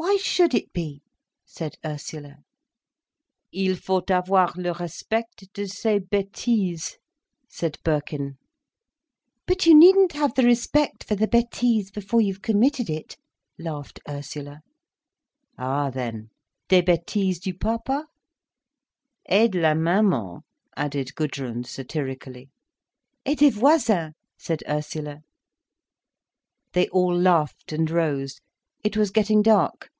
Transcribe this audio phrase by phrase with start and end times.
[0.00, 1.02] Why should it be?"
[1.44, 2.36] said Ursula.
[3.50, 6.98] "Il faut avoir le respect de ses bêtises,"
[7.48, 8.38] said Birkin.
[9.48, 13.16] "But you needn't have the respect for the bêtise before you've committed it,"
[13.58, 14.60] laughed Ursula.
[15.58, 16.30] "Ah then,
[16.68, 18.06] des bêtises du papa?"
[19.28, 20.42] "Et de la maman,"
[20.76, 22.50] added Gudrun satirically.
[23.26, 25.22] "Et des voisins," said Ursula.
[26.72, 28.40] They all laughed, and rose.
[28.84, 29.90] It was getting dark.